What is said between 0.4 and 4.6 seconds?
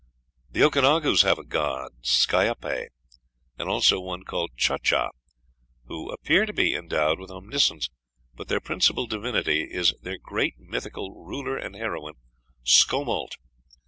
"The Okanagaus have a god, Skyappe, and also one called